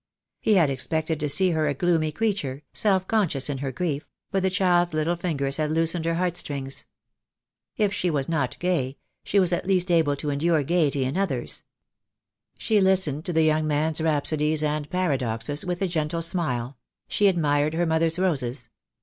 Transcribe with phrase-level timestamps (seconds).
[0.39, 4.41] He had expected to see her a gloomy creature, self conscious in her grief— but
[4.41, 6.87] the child's little fingers had loosened her heart strings.
[7.77, 9.67] If she was not gay, she was THE DAY WILL COME.
[9.67, 11.63] 139 at least able to endure gaiety in others.
[12.57, 17.75] She listened to the young man's rhapsodies and paradoxes with a gentle smile; she admired
[17.75, 18.69] her mother's roses.